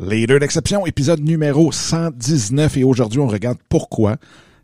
[0.00, 4.14] Leader d'exception, épisode numéro 119 et aujourd'hui on regarde pourquoi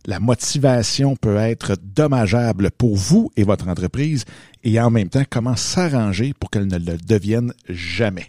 [0.07, 4.27] la motivation peut être dommageable pour vous et votre entreprise
[4.63, 8.27] et en même temps comment s'arranger pour qu'elle ne le devienne jamais.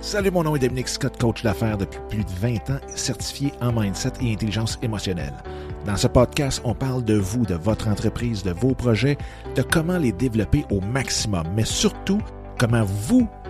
[0.00, 3.78] Salut, mon nom est Dominique Scott, coach d'affaires depuis plus de 20 ans, certifié en
[3.78, 5.34] mindset et intelligence émotionnelle.
[5.84, 9.18] Dans ce podcast, on parle de vous, de votre entreprise, de vos projets,
[9.54, 12.22] de comment les développer au maximum, mais surtout
[12.56, 13.28] comment vous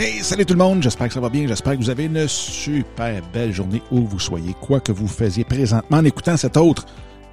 [0.00, 2.28] Hey, salut tout le monde, j'espère que ça va bien, j'espère que vous avez une
[2.28, 6.86] super belle journée où vous soyez, quoi que vous faisiez présentement en écoutant cet autre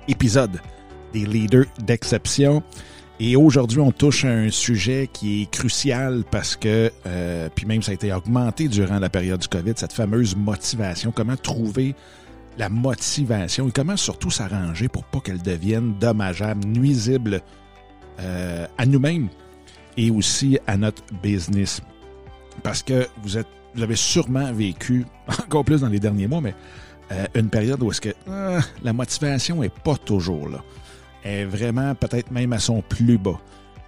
[0.07, 0.59] épisode
[1.13, 2.63] des leaders d'exception.
[3.19, 7.83] Et aujourd'hui, on touche à un sujet qui est crucial parce que, euh, puis même
[7.83, 11.93] ça a été augmenté durant la période du COVID, cette fameuse motivation, comment trouver
[12.57, 17.41] la motivation et comment surtout s'arranger pour pas qu'elle devienne dommageable, nuisible
[18.21, 19.29] euh, à nous-mêmes
[19.97, 21.79] et aussi à notre business
[22.63, 23.37] parce que vous
[23.83, 26.55] avez sûrement vécu, encore plus dans les derniers mois, mais
[27.11, 30.63] euh, une période où est-ce que euh, la motivation est pas toujours là.
[31.23, 33.39] Est vraiment peut-être même à son plus bas.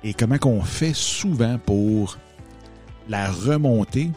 [0.03, 2.17] Et comment qu'on fait souvent pour
[3.09, 4.11] la remonter?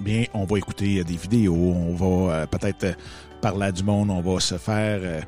[0.00, 2.96] Bien, on va écouter des vidéos, on va euh, peut-être
[3.40, 5.22] parler à du monde, on va se faire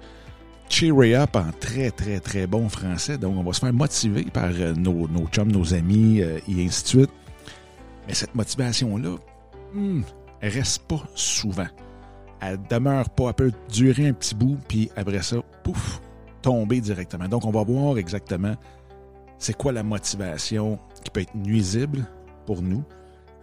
[0.68, 3.18] cheer up en très, très, très bon français.
[3.18, 6.88] Donc, on va se faire motiver par nos, nos chums, nos amis et ainsi de
[6.88, 7.10] suite.
[8.06, 9.16] Mais cette motivation-là,
[9.72, 10.02] hmm,
[10.42, 11.66] reste pas souvent.
[12.40, 16.00] Elle demeure pas, elle peut durer un petit bout, puis après ça, pouf,
[16.42, 17.28] tomber directement.
[17.28, 18.54] Donc, on va voir exactement
[19.38, 22.06] c'est quoi la motivation qui peut être nuisible
[22.46, 22.84] pour nous.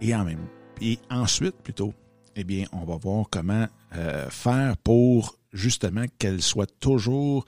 [0.00, 0.46] Et, en même,
[0.80, 1.94] et ensuite, plutôt,
[2.36, 3.66] eh bien, on va voir comment
[3.96, 7.44] euh, faire pour justement qu'elle soit toujours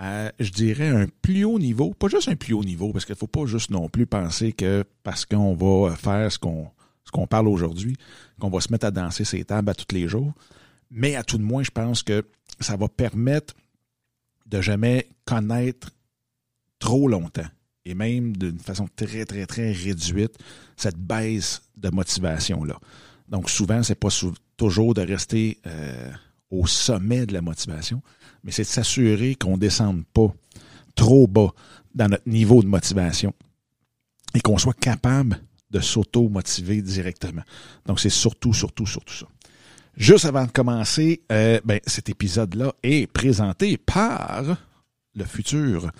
[0.00, 1.92] je dirais, un plus haut niveau.
[1.92, 4.52] Pas juste un plus haut niveau, parce qu'il ne faut pas juste non plus penser
[4.52, 6.70] que parce qu'on va faire ce qu'on
[7.04, 7.96] ce qu'on parle aujourd'hui,
[8.38, 10.32] qu'on va se mettre à danser ces tables à tous les jours.
[10.90, 12.24] Mais à tout de moins, je pense que
[12.60, 13.54] ça va permettre
[14.46, 15.90] de jamais connaître
[16.78, 17.48] trop longtemps
[17.84, 20.36] et même d'une façon très, très, très réduite
[20.76, 22.78] cette baisse de motivation-là.
[23.28, 24.08] Donc souvent, c'est pas
[24.56, 26.10] toujours de rester euh,
[26.50, 28.02] au sommet de la motivation,
[28.44, 30.32] mais c'est de s'assurer qu'on ne descende pas
[30.94, 31.52] trop bas
[31.94, 33.34] dans notre niveau de motivation
[34.34, 35.40] et qu'on soit capable
[35.70, 37.42] de s'auto-motiver directement.
[37.86, 39.26] Donc, c'est surtout, surtout, surtout ça.
[39.96, 44.56] Juste avant de commencer, euh, ben, cet épisode-là est présenté par
[45.14, 45.90] le futur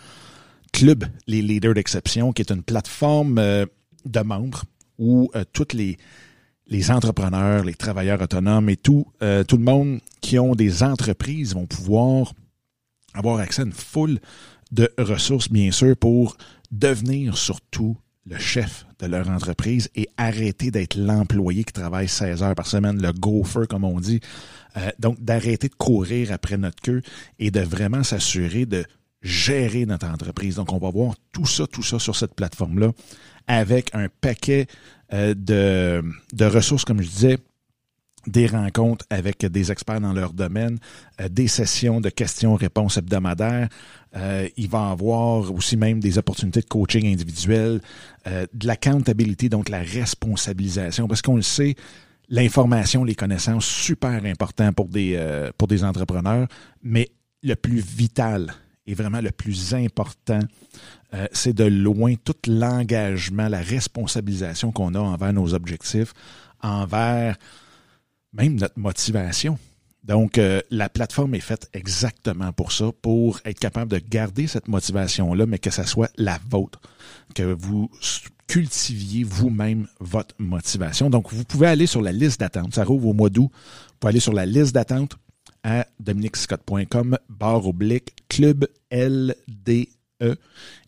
[0.73, 3.67] Club Les Leaders d'Exception, qui est une plateforme euh,
[4.05, 4.65] de membres
[4.99, 5.99] où euh, toutes les,
[6.67, 10.01] les entrepreneurs, les travailleurs autonomes et tout, euh, tout le monde
[10.31, 12.35] qui ont des entreprises vont pouvoir
[13.15, 14.21] avoir accès à une foule
[14.71, 16.37] de ressources, bien sûr, pour
[16.71, 17.97] devenir surtout
[18.27, 23.03] le chef de leur entreprise et arrêter d'être l'employé qui travaille 16 heures par semaine,
[23.03, 24.21] le gopher, comme on dit.
[24.77, 27.03] Euh, donc, d'arrêter de courir après notre queue
[27.41, 28.85] et de vraiment s'assurer de
[29.23, 30.55] gérer notre entreprise.
[30.55, 32.93] Donc, on va voir tout ça, tout ça sur cette plateforme-là
[33.49, 34.69] avec un paquet
[35.13, 37.39] euh, de, de ressources, comme je disais,
[38.27, 40.79] des rencontres avec des experts dans leur domaine,
[41.21, 43.69] euh, des sessions de questions-réponses hebdomadaires.
[44.17, 47.81] Euh, il va avoir aussi même des opportunités de coaching individuel,
[48.27, 51.77] euh, de l'accountability, donc la responsabilisation, parce qu'on le sait,
[52.29, 55.19] l'information, les connaissances, super important pour des,
[55.59, 56.47] pour des entrepreneurs,
[56.83, 57.09] mais
[57.43, 58.53] le plus vital
[58.87, 60.39] et vraiment le plus important
[61.33, 66.13] c'est de loin tout l'engagement, la responsabilisation qu'on a envers nos objectifs,
[66.63, 67.37] envers
[68.33, 69.59] même notre motivation.
[70.05, 74.69] Donc, euh, la plateforme est faite exactement pour ça, pour être capable de garder cette
[74.69, 76.81] motivation-là, mais que ça soit la vôtre,
[77.35, 77.91] que vous
[78.47, 81.11] cultiviez vous-même votre motivation.
[81.11, 82.75] Donc, vous pouvez aller sur la liste d'attente.
[82.75, 83.51] Ça rouvre au mois d'août.
[83.53, 85.17] Vous pouvez aller sur la liste d'attente
[85.63, 89.89] à dominicscott.com, barre oblique, club LD
[90.23, 90.37] E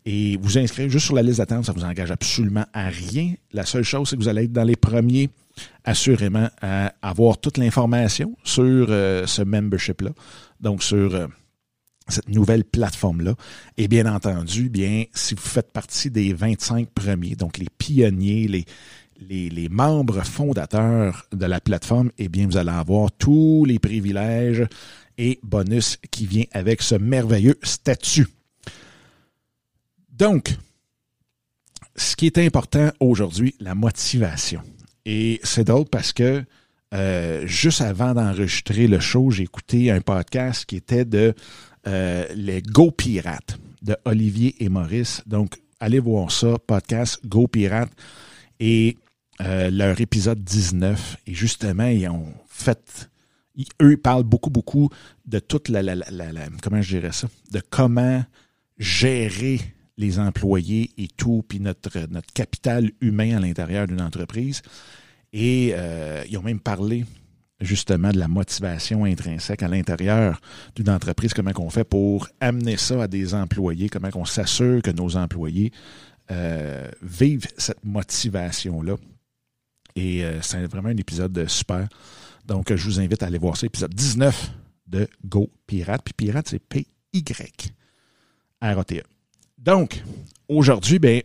[0.05, 3.35] et vous inscrire juste sur la liste d'attente, ça vous engage absolument à rien.
[3.53, 5.31] La seule chose, c'est que vous allez être dans les premiers,
[5.85, 6.49] assurément,
[7.03, 10.11] avoir toute l'information sur euh, ce membership-là.
[10.61, 11.27] Donc, sur euh,
[12.09, 13.35] cette nouvelle plateforme-là.
[13.77, 19.69] Et bien entendu, bien, si vous faites partie des 25 premiers, donc les pionniers, les,
[19.69, 24.67] membres fondateurs de la plateforme, eh bien, vous allez avoir tous les privilèges
[25.17, 28.27] et bonus qui viennent avec ce merveilleux statut.
[30.11, 30.57] Donc,
[31.95, 34.63] ce qui est important aujourd'hui, la motivation.
[35.05, 36.45] Et c'est drôle parce que
[36.95, 41.35] euh, juste avant d'enregistrer le show, j'ai écouté un podcast qui était de
[41.87, 45.23] euh, les Go Pirates de Olivier et Maurice.
[45.27, 47.93] Donc, allez voir ça, podcast Go Pirates.
[48.61, 48.97] Et
[49.41, 51.17] euh, leur épisode 19.
[51.27, 53.11] Et justement, ils ont fait.
[53.81, 54.91] eux, parlent beaucoup, beaucoup
[55.27, 56.31] de toute la, la, la,
[56.63, 57.29] Comment je dirais ça?
[57.51, 58.23] De comment
[58.79, 59.61] gérer
[60.03, 64.63] les employés et tout, puis notre, notre capital humain à l'intérieur d'une entreprise.
[65.33, 67.07] Et euh, ils ont même parlé
[67.61, 70.41] justement de la motivation intrinsèque à l'intérieur
[70.75, 74.91] d'une entreprise, comment on fait pour amener ça à des employés, comment on s'assure que
[74.91, 75.73] nos employés
[76.31, 78.97] euh, vivent cette motivation-là.
[79.95, 81.89] Et euh, c'est vraiment un épisode super.
[82.47, 84.51] Donc, je vous invite à aller voir ça, épisode 19
[84.89, 86.03] de Go Pirate.
[86.03, 87.73] Puis Pirate, c'est P-Y-R-A-T-E.
[89.63, 90.03] Donc,
[90.49, 91.23] aujourd'hui, ben,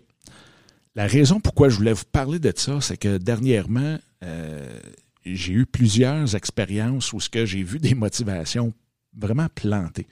[0.94, 4.80] la raison pourquoi je voulais vous parler de ça, c'est que dernièrement, euh,
[5.26, 8.74] j'ai eu plusieurs expériences où ce j'ai vu des motivations
[9.18, 10.08] vraiment plantées.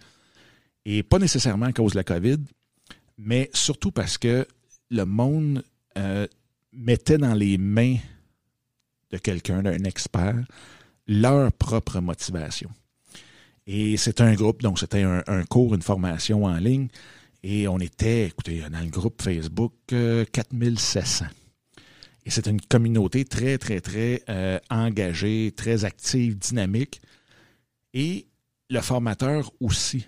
[0.86, 2.40] Et pas nécessairement à cause de la COVID,
[3.20, 4.48] mais surtout parce que
[4.90, 5.64] le monde
[5.98, 6.26] euh,
[6.74, 7.98] mettait dans les mains
[9.12, 10.44] de quelqu'un, d'un expert,
[11.08, 12.72] leur propre motivation.
[13.68, 16.88] Et c'est un groupe, donc c'était un, cours, une formation en ligne
[17.48, 19.74] et on était, écoutez, dans le groupe Facebook,
[20.32, 21.26] 4700.
[21.26, 21.28] Euh,
[22.26, 27.02] Et c'est une communauté très, très, très euh, engagée, très active, dynamique.
[27.94, 28.26] Et
[28.72, 30.08] le formateur aussi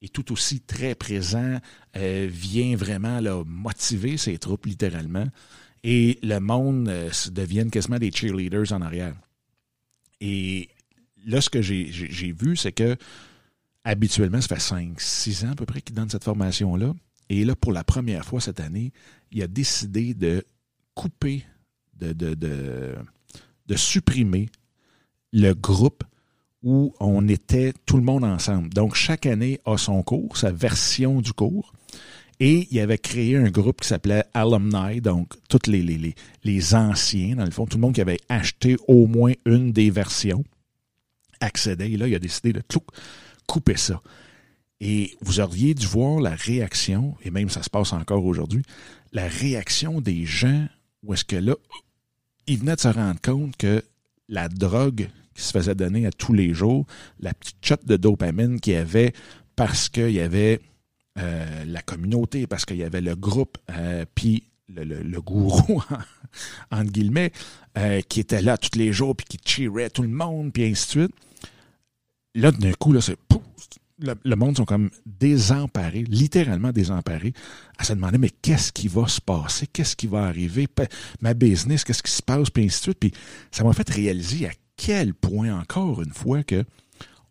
[0.00, 1.58] est tout aussi très présent,
[1.98, 5.26] euh, vient vraiment là, motiver ses troupes littéralement.
[5.84, 9.14] Et le monde euh, devient quasiment des cheerleaders en arrière.
[10.22, 10.70] Et
[11.26, 12.96] là, ce que j'ai vu, c'est que
[13.84, 16.94] habituellement, ça fait 5, 6 ans à peu près qu'il donne cette formation-là.
[17.30, 18.92] Et là, pour la première fois cette année,
[19.30, 20.44] il a décidé de
[20.94, 21.44] couper,
[21.98, 22.94] de, de, de,
[23.66, 24.48] de supprimer
[25.32, 26.04] le groupe
[26.62, 28.70] où on était tout le monde ensemble.
[28.70, 31.72] Donc, chaque année a son cours, sa version du cours.
[32.40, 36.14] Et il avait créé un groupe qui s'appelait Alumni, donc tous les, les,
[36.44, 39.90] les, anciens, dans le fond, tout le monde qui avait acheté au moins une des
[39.90, 40.44] versions
[41.40, 41.90] accédait.
[41.90, 42.82] Et là, il a décidé de tout
[43.48, 44.00] couper ça.
[44.80, 48.62] Et vous auriez dû voir la réaction, et même ça se passe encore aujourd'hui,
[49.12, 50.68] la réaction des gens
[51.02, 51.56] où est-ce que là,
[52.46, 53.82] ils venaient de se rendre compte que
[54.28, 56.86] la drogue qui se faisait donner à tous les jours,
[57.18, 59.12] la petite shot de dopamine qu'il y avait
[59.56, 60.60] parce qu'il y avait
[61.18, 65.82] euh, la communauté, parce qu'il y avait le groupe, euh, puis le, gourou,
[66.70, 67.32] entre guillemets,
[67.78, 70.86] euh, qui était là tous les jours, puis qui cheerait tout le monde, puis ainsi
[70.86, 71.14] de suite
[72.38, 73.16] là, d'un coup, là, c'est
[73.98, 77.32] le, monde sont comme désemparés, littéralement désemparés,
[77.78, 80.68] à se demander mais qu'est-ce qui va se passer, qu'est-ce qui va arriver,
[81.20, 82.98] ma business, qu'est-ce qui se passe, puis ainsi de suite.
[83.00, 83.12] Puis
[83.50, 86.64] ça m'a fait réaliser à quel point, encore une fois, que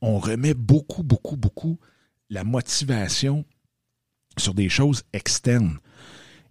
[0.01, 1.79] on remet beaucoup, beaucoup, beaucoup
[2.29, 3.45] la motivation
[4.37, 5.79] sur des choses externes.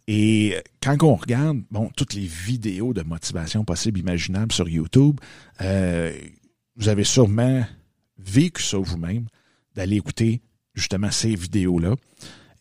[0.08, 5.20] Et quand on regarde, bon, toutes les vidéos de motivation possibles, imaginables sur YouTube,
[5.60, 6.16] euh,
[6.76, 7.64] vous avez sûrement
[8.18, 9.26] vécu ça vous-même,
[9.76, 10.40] d'aller écouter
[10.74, 11.94] justement ces vidéos-là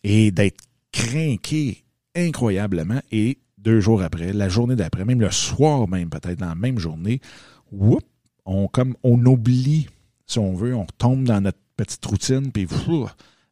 [0.04, 6.08] et d'être craqué incroyablement et deux jours après, la journée d'après, même le soir même,
[6.08, 7.20] peut-être dans la même journée,
[7.72, 8.04] whoop,
[8.44, 8.68] on
[9.26, 9.88] oublie,
[10.26, 12.68] si on veut, on tombe dans notre petite routine, puis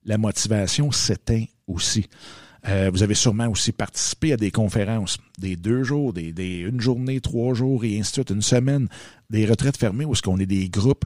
[0.05, 2.07] la motivation s'éteint aussi.
[2.67, 6.81] Euh, vous avez sûrement aussi participé à des conférences, des deux jours, des, des une
[6.81, 8.89] journée, trois jours et ainsi de suite, une semaine,
[9.29, 11.05] des retraites fermées où est-ce qu'on est des groupes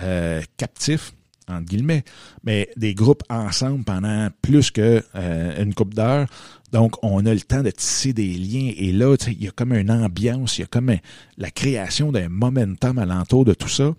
[0.00, 1.12] euh, captifs,
[1.48, 2.04] entre guillemets,
[2.44, 6.26] mais des groupes ensemble pendant plus que euh, une coupe d'heures.
[6.72, 8.72] Donc, on a le temps de tisser des liens.
[8.76, 10.92] Et là, il y a comme une ambiance, il y a comme
[11.38, 13.94] la création d'un momentum alentour de tout ça.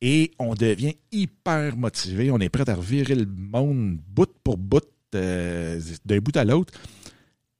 [0.00, 2.30] Et on devient hyper motivé.
[2.30, 6.72] On est prêt à revirer le monde bout pour bout, euh, d'un bout à l'autre.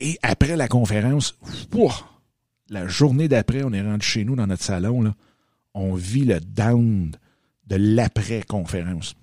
[0.01, 1.39] Et après la conférence,
[2.69, 5.03] la journée d'après, on est rendu chez nous dans notre salon.
[5.03, 5.15] Là,
[5.75, 7.13] on vit le down
[7.77, 9.15] l'après-conférence.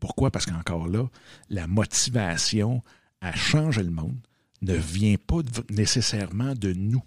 [0.00, 0.30] Pourquoi?
[0.30, 1.08] Parce qu'encore là,
[1.50, 2.82] la motivation
[3.20, 4.16] à changer le monde
[4.62, 7.02] ne vient pas nécessairement de nous.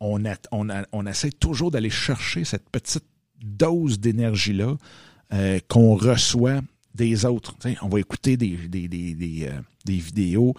[0.00, 0.24] On,
[1.06, 3.04] essaie toujours d'aller chercher cette petite
[3.40, 4.76] dose d'énergie-là
[5.32, 6.60] euh, qu'on reçoit
[6.94, 7.56] des autres.
[7.82, 10.54] on va écouter des, euh, des vidéos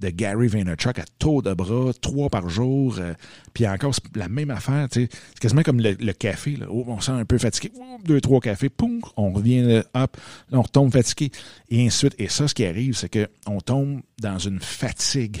[0.00, 2.96] de Gary Vaynerchuk à taux de bras, trois par jour.
[2.98, 3.14] Euh,
[3.52, 4.88] puis encore, c'est la même affaire.
[4.90, 5.08] C'est
[5.40, 6.56] quasiment comme le, café.
[6.56, 6.66] Là.
[6.70, 7.72] Oh, on sent un peu fatigué.
[8.04, 8.68] deux, trois cafés.
[8.68, 10.16] Poum, on revient, hop,
[10.52, 11.30] on retombe fatigué.
[11.68, 12.08] Et ainsi.
[12.18, 15.38] Et ça, ce qui arrive, c'est qu'on tombe dans une fatigue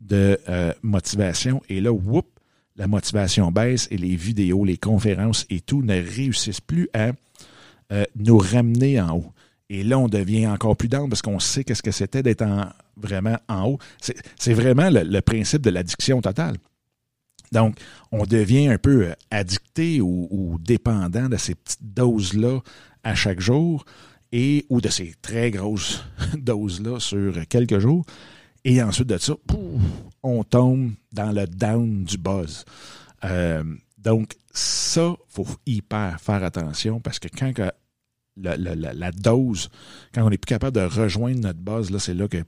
[0.00, 1.62] de euh, motivation.
[1.68, 2.26] Et là, whoop,
[2.76, 7.12] la motivation baisse et les vidéos, les conférences et tout ne réussissent plus à
[7.92, 9.32] euh, nous ramener en haut.
[9.72, 12.44] Et là, on devient encore plus down parce qu'on sait qu'est-ce que c'était d'être
[12.94, 13.78] vraiment en haut.
[14.36, 16.58] C'est vraiment le, principe de l'addiction totale.
[17.52, 17.78] Donc,
[18.10, 22.60] on devient un peu euh, addicté ou, dépendant de ces petites doses-là
[23.02, 23.86] à chaque jour
[24.30, 28.04] et ou de ces très grosses doses-là sur quelques jours.
[28.66, 29.32] Et ensuite de ça,
[30.22, 32.66] on tombe dans le down du buzz.
[33.24, 33.64] Euh,
[33.96, 37.54] donc, ça, faut hyper faire attention parce que quand
[38.36, 39.68] la, dose,
[40.14, 42.42] quand on n'est plus capable de rejoindre notre base, là, c'est là que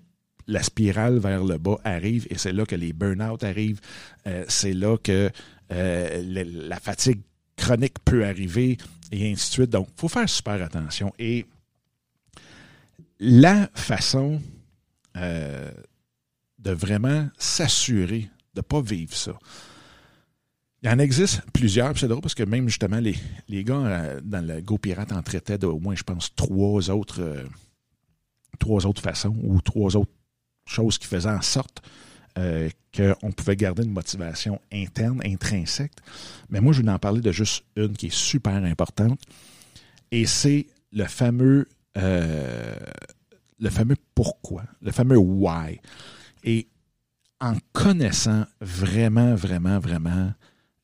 [0.46, 3.80] la spirale vers le bas arrive et c'est là que les burn-out arrivent.
[4.26, 5.30] Euh, c'est là que
[5.72, 7.20] euh, la fatigue
[7.56, 8.76] chronique peut arriver
[9.10, 9.70] et ainsi de suite.
[9.70, 11.12] Donc, il faut faire super attention.
[11.18, 11.46] Et
[13.20, 14.40] la façon
[15.14, 19.38] de vraiment s'assurer de ne pas vivre ça.
[20.84, 23.16] Il en existe plusieurs, c'est drôle parce que même justement les,
[23.48, 27.22] les gars euh, dans le Go Pirate en traitaient d'au moins, je pense, trois autres,
[27.22, 27.42] euh,
[28.58, 30.12] trois autres façons ou trois autres
[30.66, 31.80] choses qui faisaient en sorte
[32.36, 35.94] euh, qu'on pouvait garder une motivation interne, intrinsèque.
[36.50, 39.20] Mais moi, je vais en parler de juste une qui est super importante.
[40.10, 45.80] Et c'est le fameux, le fameux pourquoi, le fameux why.
[46.44, 46.68] Et
[47.40, 50.34] en connaissant vraiment, vraiment, vraiment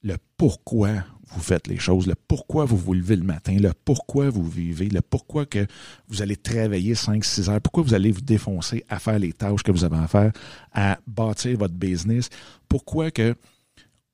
[0.02, 4.30] le pourquoi vous faites les choses, le pourquoi vous vous levez le matin, le pourquoi
[4.30, 5.66] vous vivez, le pourquoi que
[6.08, 9.70] vous allez travailler 5-6 heures, pourquoi vous allez vous défoncer à faire les tâches que
[9.70, 10.32] vous avez à faire,
[10.72, 12.30] à bâtir votre business,
[12.68, 13.36] pourquoi que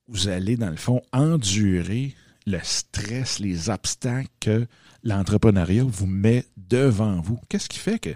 [0.07, 2.13] vous allez, dans le fond, endurer
[2.45, 4.67] le stress, les obstacles que
[5.03, 7.39] l'entrepreneuriat vous met devant vous.
[7.49, 8.11] Qu'est-ce qui fait que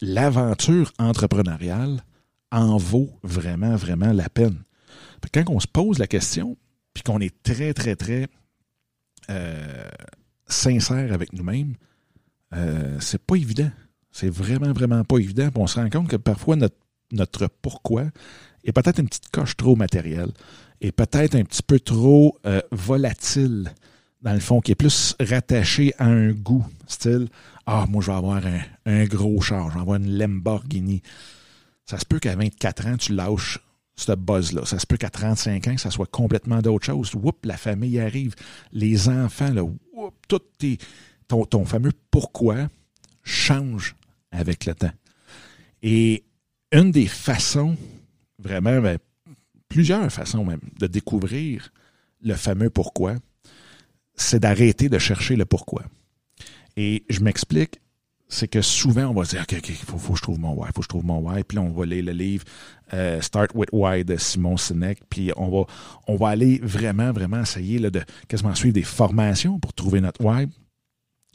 [0.00, 2.04] l'aventure entrepreneuriale
[2.52, 4.62] en vaut vraiment, vraiment la peine?
[5.32, 6.56] Quand on se pose la question,
[6.94, 8.28] puis qu'on est très, très, très
[9.28, 9.88] euh,
[10.46, 11.74] sincère avec nous-mêmes,
[12.54, 13.70] euh, c'est pas évident.
[14.10, 15.50] C'est vraiment, vraiment pas évident.
[15.54, 18.06] on se rend compte que parfois notre, pourquoi
[18.64, 20.32] est peut-être une petite coche trop matérielle
[20.80, 23.72] et peut-être un petit peu trop euh, volatile
[24.22, 27.28] dans le fond, qui est plus rattaché à un goût, style
[27.66, 28.42] Ah, moi, je vais avoir
[28.84, 31.02] un, gros char, je vais avoir une Lamborghini.
[31.86, 33.58] Ça se peut qu'à 24 ans, tu lâches
[34.00, 34.64] ce buzz-là.
[34.64, 37.14] Ça se peut qu'à 35 ans, ça soit complètement d'autre chose.
[37.14, 38.34] Oups, la famille arrive,
[38.72, 39.62] les enfants, là,
[40.28, 40.40] tout
[41.28, 42.68] ton, ton fameux pourquoi
[43.22, 43.94] change
[44.32, 44.92] avec le temps.
[45.82, 46.24] Et
[46.72, 47.76] une des façons,
[48.38, 48.98] vraiment, ben,
[49.68, 51.72] plusieurs façons même, de découvrir
[52.22, 53.16] le fameux pourquoi,
[54.14, 55.84] c'est d'arrêter de chercher le pourquoi.
[56.76, 57.80] Et je m'explique,
[58.32, 60.38] c'est que souvent, on va se dire, OK, OK, il faut, faut, que je trouve
[60.38, 61.42] mon why, il faut que je trouve mon why.
[61.42, 62.44] Puis là, on va lire le livre
[62.94, 65.00] euh, Start with Why de Simon Sinek.
[65.10, 65.66] Puis on va,
[66.06, 70.24] on va aller vraiment, vraiment essayer là, de quasiment suivre des formations pour trouver notre
[70.24, 70.46] why.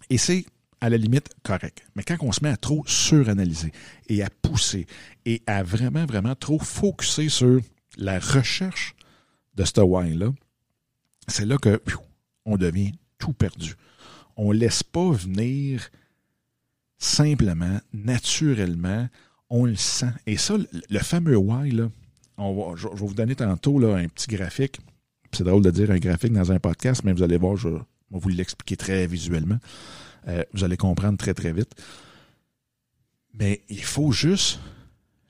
[0.09, 0.45] Et c'est
[0.79, 1.85] à la limite correct.
[1.95, 3.73] Mais quand on se met à trop suranalyser
[4.07, 4.87] et à pousser
[5.25, 7.59] et à vraiment, vraiment trop focuser sur
[7.97, 8.95] la recherche
[9.55, 10.31] de ce why-là,
[11.27, 11.81] c'est là que
[12.45, 13.73] on devient tout perdu.
[14.37, 15.89] On ne laisse pas venir
[17.05, 19.07] simplement, naturellement,
[19.50, 20.12] on le sent.
[20.25, 20.55] Et ça,
[20.89, 21.89] le, fameux why, là,
[22.38, 24.79] je, vais vous donner tantôt là, un petit graphique.
[25.31, 27.79] C'est drôle de dire un graphique dans un podcast, mais vous allez voir, je vais
[28.09, 29.59] vous l'expliquer très visuellement.
[30.27, 31.71] Euh, vous allez comprendre très, très vite.
[33.33, 34.59] Mais il faut juste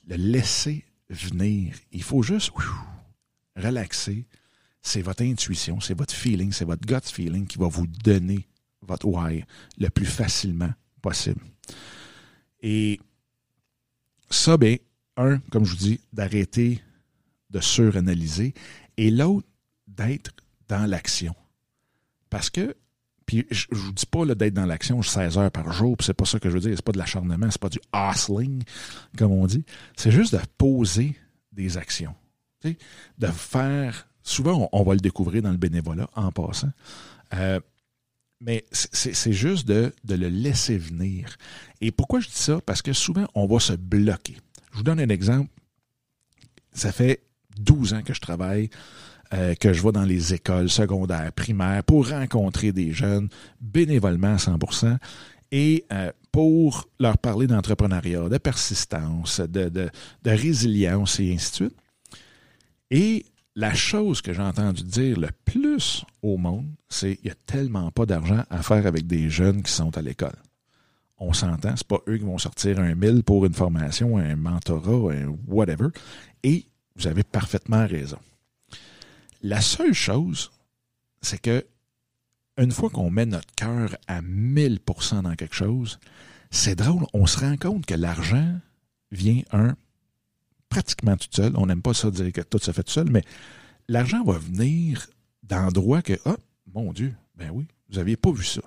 [0.07, 1.75] le laisser venir.
[1.91, 2.51] Il faut juste
[3.55, 4.25] relaxer,
[4.81, 8.47] c'est votre intuition, c'est votre feeling, c'est votre gut feeling qui va vous donner
[8.81, 9.43] votre why
[9.77, 11.41] le plus facilement possible.
[12.61, 12.99] Et
[14.29, 14.77] ça, bien,
[15.17, 16.81] un, comme je vous dis, d'arrêter
[17.51, 18.53] de suranalyser
[18.97, 19.47] et l'autre,
[19.87, 20.31] d'être
[20.67, 21.35] dans l'action.
[22.29, 22.75] Parce que,
[23.25, 26.13] puis je ne vous dis pas d'être dans l'action 16 heures par jour, puis c'est
[26.13, 28.63] pas ça que je veux dire, c'est pas de l'acharnement, c'est pas du hustling,
[29.17, 29.63] comme on dit.
[29.95, 31.15] C'est juste de poser
[31.51, 32.15] des actions.
[32.63, 36.71] De faire Souvent, on, va le découvrir dans le bénévolat en passant.
[37.35, 37.59] Euh,
[38.45, 41.35] mais c'est juste de, le laisser venir.
[41.81, 42.61] Et pourquoi je dis ça?
[42.63, 44.37] Parce que souvent, on va se bloquer.
[44.71, 45.49] Je vous donne un exemple.
[46.71, 47.23] Ça fait
[47.57, 48.69] 12 ans que je travaille,
[49.33, 54.37] euh, que je vais dans les écoles secondaires, primaires, pour rencontrer des jeunes bénévolement à
[54.37, 54.97] 100%
[55.51, 59.89] et euh, pour leur parler d'entrepreneuriat, de persistance, de, de,
[60.23, 61.77] de, résilience et ainsi de suite.
[62.91, 67.35] Et la chose que j'ai entendu dire le plus au monde, c'est qu'il n'y a
[67.45, 70.35] tellement pas d'argent à faire avec des jeunes qui sont à l'école.
[71.17, 75.13] On s'entend, c'est pas eux qui vont sortir un mille pour une formation, un mentorat,
[75.13, 75.87] un whatever.
[76.43, 76.65] Et
[76.97, 78.19] vous avez parfaitement raison.
[79.41, 80.51] La seule chose,
[81.21, 81.65] c'est que
[82.57, 85.99] une fois qu'on met notre cœur à 1000% dans quelque chose,
[86.51, 88.59] c'est drôle, on se rend compte que l'argent
[89.11, 89.75] vient, un,
[90.69, 91.53] pratiquement tout seul.
[91.55, 93.23] On n'aime pas ça dire que tout se fait tout seul, mais
[93.87, 95.07] l'argent va venir
[95.43, 96.37] d'endroits que, ah,
[96.73, 98.61] mon Dieu, ben oui, vous n'aviez pas vu ça.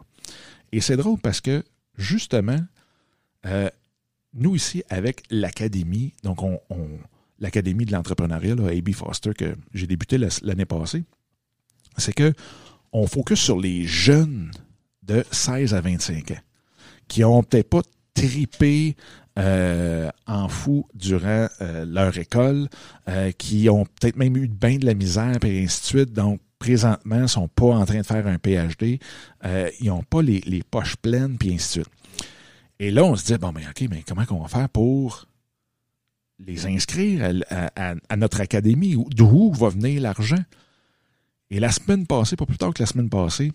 [0.73, 1.64] Et c'est drôle parce que,
[1.97, 2.61] justement,
[3.47, 3.71] euh,
[4.35, 6.61] nous ici, avec l'Académie, donc on,
[7.38, 11.05] l'Académie de l'entrepreneuriat, AB Foster, que j'ai débuté l'année passée,
[11.97, 12.33] c'est que
[12.93, 14.50] on focus sur les jeunes
[15.02, 16.40] de 16 à 25 ans
[17.07, 17.83] qui ont peut-être pas
[18.14, 18.97] tripé
[19.38, 20.11] euh,
[20.95, 22.69] durant euh, leur école,
[23.09, 26.13] euh, qui ont peut-être même eu bien de la misère, et ainsi de suite.
[26.13, 28.99] Donc, présentement, ne sont pas en train de faire un PhD.
[29.81, 31.95] ils n'ont pas les, poches pleines, puis ainsi de suite.
[32.81, 35.27] Et là, on se dit, bon, mais OK, mais comment on va faire pour
[36.39, 37.33] les inscrire
[37.77, 38.97] à, notre académie?
[39.11, 40.43] D'où va venir l'argent?
[41.51, 43.53] Et la semaine passée, pas plus tard que la semaine passée,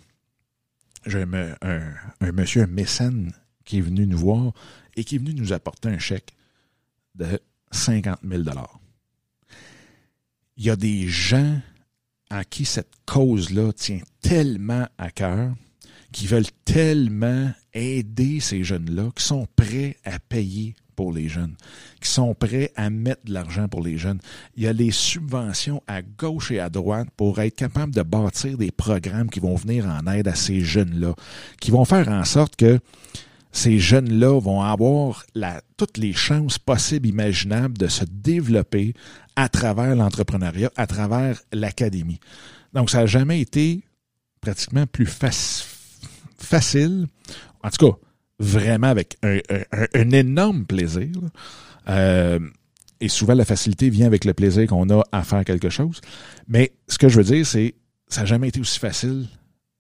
[1.06, 3.34] j'ai un, monsieur, un mécène,
[3.66, 4.54] qui est venu nous voir
[4.96, 6.34] et qui est venu nous apporter un chèque
[7.16, 7.40] de
[7.72, 8.44] 50 000
[10.58, 11.60] Il y a des gens
[12.30, 15.54] à qui cette cause-là tient tellement à cœur,
[16.12, 21.56] qui veulent tellement aider ces jeunes-là, qui sont prêts à payer pour les jeunes,
[22.02, 24.20] qui sont prêts à mettre de l'argent pour les jeunes.
[24.56, 28.58] Il y a les subventions à gauche et à droite pour être capable de bâtir
[28.58, 31.16] des programmes qui vont venir en aide à ces jeunes-là,
[31.60, 32.80] qui vont faire en sorte que
[33.54, 38.96] ces jeunes-là vont avoir la, toutes les chances possibles, imaginables de se développer
[39.36, 42.20] à travers l'entrepreneuriat, à travers l'académie.
[42.74, 43.84] Donc, ça n'a jamais été
[44.42, 47.08] pratiquement plus facile,
[47.64, 47.98] en tout cas,
[48.40, 51.12] vraiment avec un, énorme plaisir.
[51.90, 52.40] Euh,
[53.00, 56.02] et souvent, la facilité vient avec le plaisir qu'on a à faire quelque chose.
[56.48, 57.76] Mais ce que je veux dire, c'est
[58.08, 59.28] ça n'a jamais été aussi facile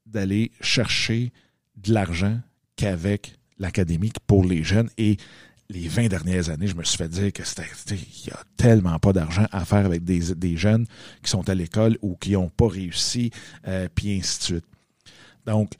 [0.05, 1.31] d'aller chercher
[1.75, 2.39] de l'argent
[2.75, 4.89] qu'avec l'académique pour les jeunes.
[4.97, 5.17] Et
[5.69, 8.99] les 20 dernières années, je me suis fait dire que c'était, il y a tellement
[8.99, 10.85] pas d'argent à faire avec des, des, jeunes
[11.23, 13.31] qui sont à l'école ou qui n'ont pas réussi,
[13.67, 14.65] euh, puis ainsi de suite.
[15.45, 15.71] Donc,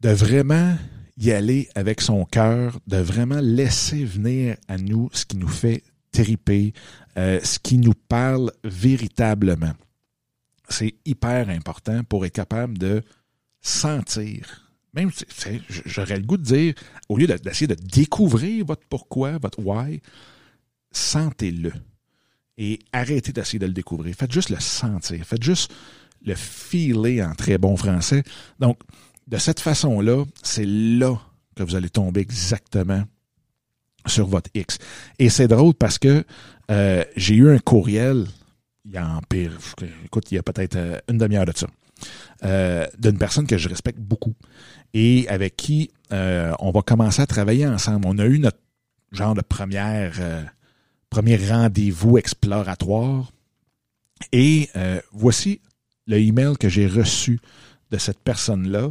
[0.00, 0.76] de vraiment
[1.18, 5.82] y aller avec son cœur, de vraiment laisser venir à nous ce qui nous fait
[6.12, 6.72] triper,
[7.16, 9.74] euh, ce qui nous parle véritablement.
[10.68, 13.02] C'est hyper important pour être capable de
[13.60, 14.67] sentir
[14.98, 15.10] même,
[15.86, 16.74] j'aurais le goût de dire,
[17.08, 20.00] au lieu d'essayer de découvrir votre pourquoi, votre why,
[20.90, 21.72] sentez-le.
[22.56, 24.14] Et arrêtez d'essayer de le découvrir.
[24.16, 25.24] Faites juste le sentir.
[25.24, 25.72] Faites juste
[26.24, 28.24] le filer en très bon français.
[28.58, 28.80] Donc,
[29.28, 31.20] de cette façon-là, c'est là
[31.54, 33.04] que vous allez tomber exactement
[34.06, 34.78] sur votre X.
[35.18, 36.24] Et c'est drôle parce que
[36.70, 38.26] euh, j'ai eu un courriel,
[38.84, 39.52] il y a pire,
[40.04, 41.66] écoute, il y a peut-être euh, une demi-heure de ça,
[42.44, 44.34] euh, d'une personne que je respecte beaucoup
[44.94, 48.06] et avec qui euh, on va commencer à travailler ensemble.
[48.06, 48.58] On a eu notre
[49.12, 50.44] genre de euh,
[51.10, 53.32] premier rendez-vous exploratoire
[54.32, 54.68] et
[55.12, 55.60] voici
[56.06, 57.40] le email que j'ai reçu
[57.90, 58.90] de cette personne-là,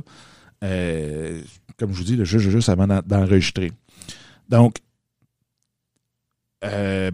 [0.62, 3.72] comme je vous dis, le juste, juste avant d'enregistrer.
[4.50, 4.78] Donc,
[6.64, 7.12] euh,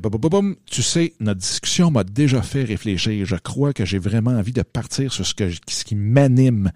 [0.65, 3.25] tu sais, notre discussion m'a déjà fait réfléchir.
[3.25, 6.71] Je crois que j'ai vraiment envie de partir sur ce, que, ce qui m'anime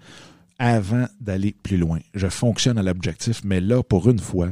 [0.58, 2.00] avant d'aller plus loin.
[2.14, 4.50] Je fonctionne à l'objectif, mais là, pour une fois,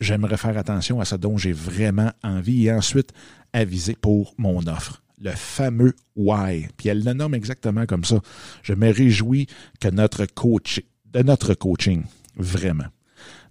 [0.00, 3.12] j'aimerais faire attention à ce dont j'ai vraiment envie et ensuite
[3.52, 5.02] aviser pour mon offre.
[5.18, 6.68] Le fameux why.
[6.76, 8.20] Puis elle le nomme exactement comme ça.
[8.62, 9.46] Je me réjouis
[9.80, 12.04] que notre coach, de notre coaching,
[12.36, 12.86] vraiment.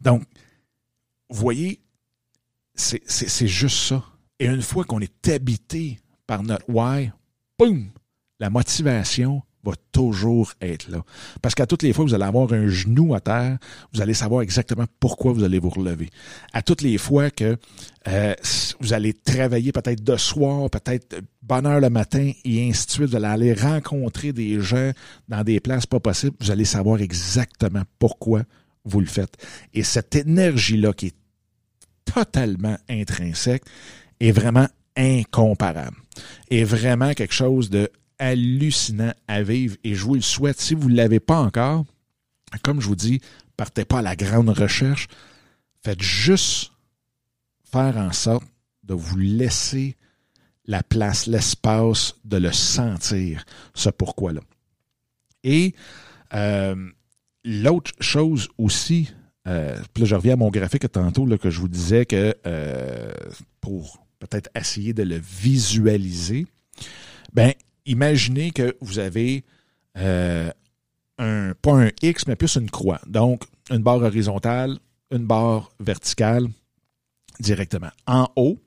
[0.02, 0.24] Donc,
[1.30, 1.82] voyez,
[2.76, 4.04] c'est juste ça.
[4.40, 7.12] Et une fois qu'on est habité par notre why,
[7.58, 7.90] boum,
[8.40, 11.04] la motivation va toujours être là.
[11.42, 13.58] Parce qu'à toutes les fois que vous allez avoir un genou à terre,
[13.94, 16.10] vous allez savoir exactement pourquoi vous allez vous relever.
[16.54, 17.58] À toutes les fois que
[18.08, 18.36] euh,
[18.80, 23.10] vous allez travailler peut-être de soir, peut-être bonne heure le matin et ainsi de suite,
[23.10, 24.92] vous allez rencontrer des gens
[25.28, 28.44] dans des places pas possibles, vous allez savoir exactement pourquoi
[28.84, 29.36] vous le faites.
[29.74, 31.16] Et cette énergie-là qui est
[32.06, 33.64] totalement intrinsèque
[34.20, 35.98] est vraiment incomparable.
[36.50, 40.60] Est vraiment quelque chose de hallucinant à vivre et je vous le souhaite.
[40.60, 41.86] Si vous ne l'avez pas encore,
[42.64, 43.22] comme je vous dis,
[43.58, 45.08] partez pas à la grande recherche.
[45.84, 46.72] Faites juste
[47.72, 48.46] faire en sorte
[48.84, 49.96] de vous laisser
[50.66, 54.42] la place, l'espace de le sentir, ce pourquoi-là.
[55.44, 55.76] Et
[56.34, 56.90] euh,
[57.44, 59.12] l'autre chose aussi,
[59.48, 62.36] euh, puis là, je reviens à mon graphique tantôt là, que je vous disais que
[62.46, 63.12] euh,
[63.62, 66.48] pour peut-être essayer de le visualiser,
[67.34, 67.54] ben
[67.86, 69.44] imaginez que vous avez
[69.96, 73.00] un pas un X, mais plus une croix.
[73.08, 74.78] Donc, une barre horizontale,
[75.12, 76.48] une barre verticale
[77.40, 77.92] directement.
[78.06, 78.60] En haut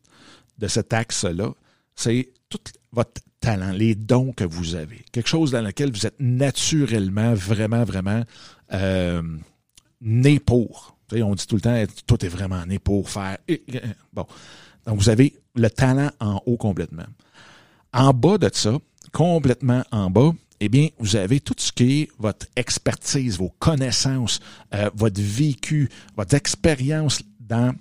[0.59, 1.53] de cet axe-là,
[1.95, 2.59] c'est tout
[2.93, 5.05] votre talent, les dons que vous avez.
[5.13, 8.23] Quelque chose dans lequel vous êtes naturellement, vraiment, vraiment
[8.73, 9.23] euh,
[10.01, 10.97] né pour.
[11.13, 13.39] on dit tout le temps, tout est vraiment né pour faire.
[14.13, 14.27] Bon.
[14.87, 17.07] Donc, vous avez le talent en haut complètement.
[17.93, 18.79] En bas de ça,
[19.13, 24.41] complètement en bas, eh bien, vous avez tout ce qui est votre expertise, vos connaissances,
[24.75, 27.75] euh, votre vécu, votre expérience dans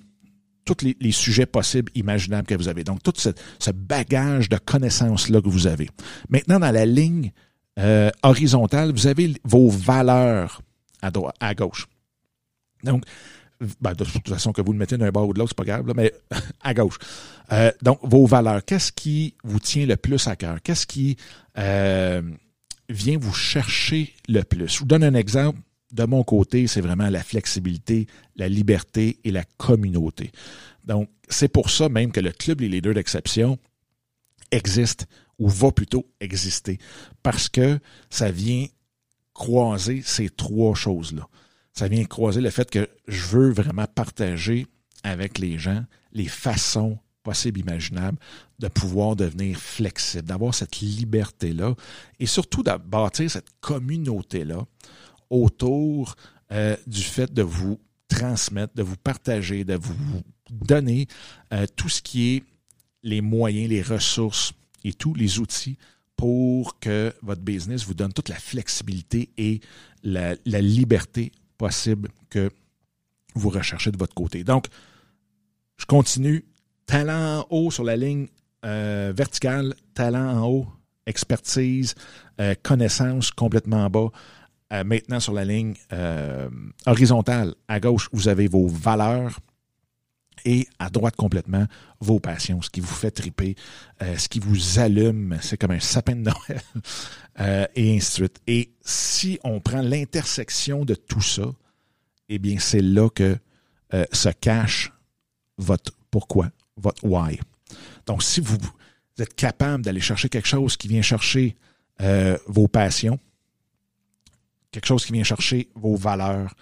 [0.66, 2.84] tous les, sujets possibles, imaginables que vous avez.
[2.84, 5.90] Donc, tout ce, bagage de connaissances-là que vous avez.
[6.30, 7.32] Maintenant, dans la ligne
[7.80, 10.62] euh, horizontale, vous avez vos valeurs
[11.02, 11.88] à, droite, à gauche.
[12.84, 13.04] Donc,
[13.82, 15.80] ben, de toute façon, que vous le mettez d'un bord ou de l'autre, c'est pas
[15.80, 16.14] grave, mais
[16.62, 16.98] à gauche.
[17.52, 18.64] Euh, donc, vos valeurs.
[18.64, 20.62] Qu'est-ce qui vous tient le plus à cœur?
[20.62, 21.18] Qu'est-ce qui
[21.58, 22.22] euh,
[22.90, 24.68] vient vous chercher le plus?
[24.68, 25.60] Je vous donne un exemple
[25.92, 30.32] de mon côté, c'est vraiment la flexibilité, la liberté et la communauté.
[30.84, 33.58] Donc, c'est pour ça même que le Club Les Leaders d'Exception
[34.52, 35.08] existe
[35.40, 36.78] ou va plutôt exister
[37.24, 38.66] parce que ça vient
[39.34, 41.28] croiser ces trois choses-là.
[41.78, 44.66] Ça vient croiser le fait que je veux vraiment partager
[45.04, 48.18] avec les gens les façons possibles, imaginables,
[48.58, 51.76] de pouvoir devenir flexible, d'avoir cette liberté-là
[52.20, 54.66] et surtout de bâtir cette communauté-là
[55.30, 56.16] autour
[56.52, 61.08] euh, du fait de vous transmettre, de vous partager, de vous donner
[61.54, 62.44] euh, tout ce qui est
[63.04, 64.52] les moyens, les ressources
[64.84, 65.78] et tous les outils
[66.16, 69.60] pour que votre business vous donne toute la flexibilité et
[70.02, 72.50] la, liberté possible que
[73.36, 74.44] vous recherchez de votre côté.
[74.44, 74.68] Donc,
[75.78, 76.46] je continue.
[76.86, 78.28] Talent en haut sur la ligne
[78.66, 80.68] euh, verticale, talent en haut,
[81.06, 81.96] expertise,
[82.64, 84.10] connaissance complètement en bas.
[84.74, 86.50] Euh, maintenant, sur la ligne euh,
[86.86, 89.40] horizontale, à gauche, vous avez vos valeurs
[90.48, 91.68] et à droite complètement,
[92.00, 93.58] vos passions, ce qui vous fait triper,
[94.02, 98.42] euh, ce qui vous allume, c'est comme un sapin de Noël, et ainsi de suite.
[98.48, 101.52] Et si on prend l'intersection de tout ça,
[102.30, 103.38] eh bien, c'est là que
[104.12, 104.92] se cache
[105.58, 107.40] votre pourquoi, votre why.
[108.06, 108.58] Donc, si vous,
[109.20, 111.58] êtes capable d'aller chercher quelque chose qui vient chercher
[112.48, 113.20] vos passions,
[114.72, 116.54] quelque chose qui vient chercher vos valeurs,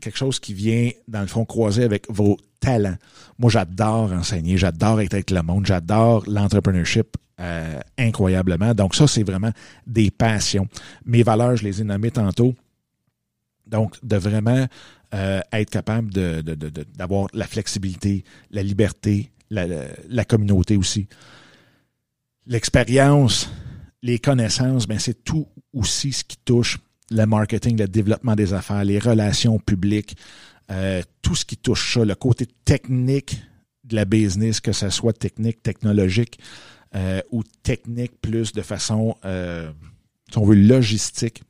[0.00, 2.96] quelque chose qui vient, dans le fond, croiser avec vos talents.
[3.38, 8.74] Moi, j'adore enseigner, j'adore être avec le monde, j'adore l'entrepreneurship euh, incroyablement.
[8.74, 9.52] Donc, ça, c'est vraiment
[9.86, 10.68] des passions.
[11.04, 12.54] Mes valeurs, je les ai nommées tantôt.
[13.66, 14.66] Donc, de vraiment
[15.14, 16.40] euh, être capable de,
[16.96, 19.66] d'avoir la flexibilité, la liberté, la,
[20.08, 21.06] la communauté aussi.
[22.46, 23.50] L'expérience,
[24.02, 26.78] les connaissances, ben c'est tout aussi ce qui touche
[27.10, 30.16] le marketing, le développement des affaires, les relations publiques,
[30.70, 33.42] euh, tout ce qui touche ça, le côté technique
[33.84, 36.38] de la business, que ce soit technique, technologique
[36.94, 39.70] euh, ou technique plus de façon, euh,
[40.30, 41.42] si on veut, logistique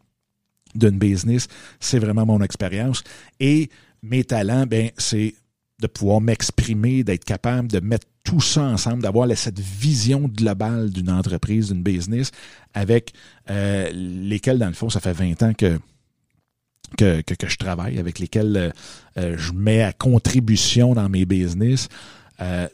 [0.75, 1.49] d'une business,
[1.81, 3.03] c'est vraiment mon expérience.
[3.41, 3.71] Et
[4.03, 5.35] mes talents, ben, c'est
[5.81, 11.11] de pouvoir m'exprimer, d'être capable de mettre tout ça ensemble, d'avoir cette vision globale d'une
[11.11, 12.31] entreprise, d'une business,
[12.75, 13.13] avec
[13.49, 15.79] euh, lesquels, dans le fond, ça fait 20 ans que,
[16.97, 18.71] que, que, je travaille, avec lesquels euh,
[19.19, 21.89] euh, je mets à contribution dans mes business.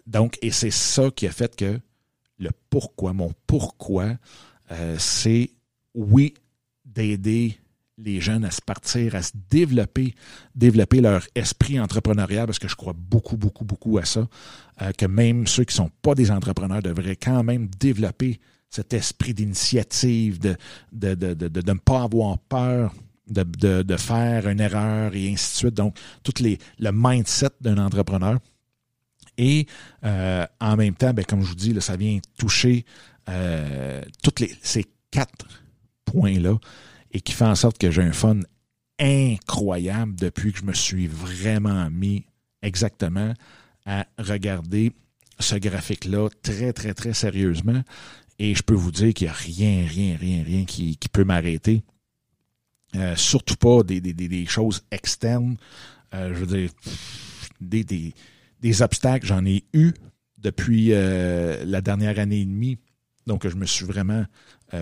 [0.07, 1.79] donc, et c'est ça qui a fait que
[2.39, 4.17] le pourquoi, mon pourquoi,
[4.99, 5.51] c'est
[5.95, 6.35] oui,
[6.85, 7.59] d'aider
[7.99, 10.15] les jeunes à se partir, à se développer,
[10.55, 14.27] développer leur esprit entrepreneurial, parce que je crois beaucoup, beaucoup, beaucoup à ça,
[14.83, 18.93] euh, que même ceux qui ne sont pas des entrepreneurs devraient quand même développer cet
[18.93, 20.57] esprit d'initiative, de,
[20.93, 22.93] de, ne pas avoir peur
[23.29, 25.75] de, faire une erreur et ainsi de suite.
[25.75, 28.39] Donc, tout les, le mindset d'un entrepreneur.
[29.39, 29.67] Et
[30.05, 32.85] euh, en même temps, ben, comme je vous dis, ça vient toucher
[33.29, 35.47] euh, toutes ces quatre
[36.05, 36.59] points-là
[37.15, 38.41] et qui fait en sorte que j'ai un fun
[38.99, 42.27] incroyable depuis que je me suis vraiment mis
[42.63, 43.33] exactement
[43.87, 44.93] à regarder
[45.39, 47.83] ce graphique-là très, très, très sérieusement.
[48.39, 51.83] Et je peux vous dire qu'il n'y a rien, rien, rien, rien qui, peut m'arrêter
[52.97, 55.57] Euh, surtout pas des, des, des, choses externes.
[56.15, 56.71] Euh, je veux dire,
[57.61, 58.15] des, des,
[58.61, 59.93] des obstacles, j'en ai eu
[60.39, 62.79] depuis euh, la dernière année et demie.
[63.27, 64.25] Donc, je me suis vraiment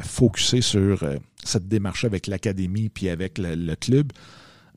[0.00, 1.04] focusé sur
[1.44, 4.12] cette démarche avec l'académie puis avec le, club.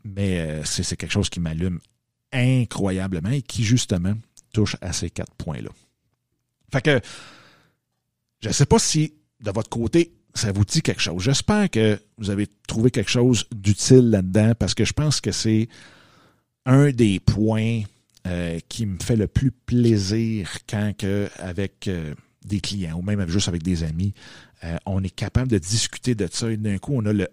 [0.03, 1.79] Mais c'est quelque chose qui m'allume
[2.33, 4.13] incroyablement et qui, justement,
[4.53, 5.69] touche à ces quatre points-là.
[6.71, 6.99] Fait que,
[8.41, 11.23] je ne sais pas si, de votre côté, ça vous dit quelque chose.
[11.23, 15.69] J'espère que vous avez trouvé quelque chose d'utile là-dedans parce que je pense que c'est
[16.65, 17.81] un des points
[18.27, 22.13] euh, qui me fait le plus plaisir quand que avec euh,
[22.45, 24.13] des clients ou même juste avec des amis,
[24.65, 27.27] euh, on est capable de discuter de ça et d'un coup on a le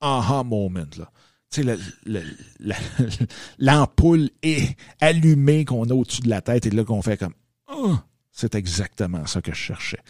[0.00, 1.10] aha moment là.
[1.50, 1.78] Tu sais,
[3.58, 7.34] l'ampoule est allumée qu'on a au-dessus de la tête et là qu'on fait comme
[7.72, 7.96] oh,
[8.30, 10.00] c'est exactement ça que je cherchais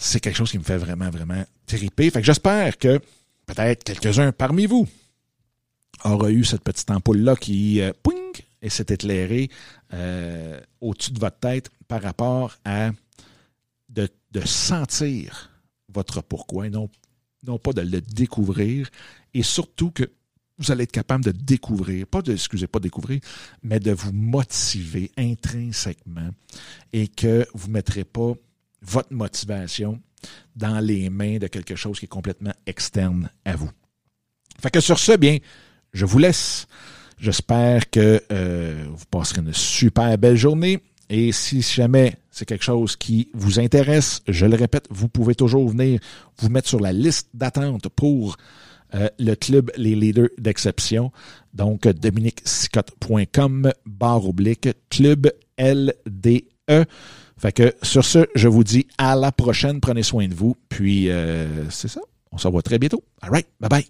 [0.00, 2.10] c'est quelque chose qui me fait vraiment, vraiment triper.
[2.10, 2.98] Fait que j'espère que
[3.46, 4.88] peut-être quelques-uns parmi vous
[6.04, 7.92] aura eu cette petite ampoule-là qui euh,
[8.62, 9.50] et s'est éclairée
[9.92, 12.90] euh, au-dessus de votre tête par rapport à
[13.90, 14.08] de,
[14.44, 15.50] sentir
[15.92, 16.88] votre pourquoi, non,
[17.44, 18.88] non pas de le découvrir,
[19.34, 20.04] et surtout que
[20.58, 23.20] vous allez être capable de découvrir, pas de, excusez, pas découvrir,
[23.62, 26.30] mais de vous motiver intrinsèquement
[26.92, 28.34] et que vous ne mettrez pas
[28.82, 30.00] votre motivation
[30.54, 33.70] dans les mains de quelque chose qui est complètement externe à vous.
[34.60, 35.38] Fait que sur ce, bien,
[35.94, 36.66] je vous laisse.
[37.18, 40.82] J'espère que euh, vous passerez une super belle journée.
[41.10, 45.68] Et si jamais c'est quelque chose qui vous intéresse, je le répète, vous pouvez toujours
[45.68, 45.98] venir
[46.38, 48.36] vous mettre sur la liste d'attente pour
[48.94, 51.10] euh, le club Les Leaders d'Exception.
[51.52, 56.86] Donc, dominiquesicotte.com, barre oblique, club LDE.
[57.36, 59.80] Fait que sur ce, je vous dis à la prochaine.
[59.80, 60.56] Prenez soin de vous.
[60.68, 62.00] Puis euh, c'est ça.
[62.30, 63.02] On se revoit très bientôt.
[63.20, 63.48] All right.
[63.58, 63.86] Bye bye.